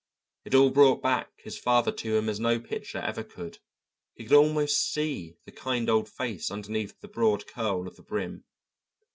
[0.45, 3.59] It all brought back his father to him as no picture ever could;
[4.15, 8.43] he could almost see the kind old face underneath the broad curl of the brim.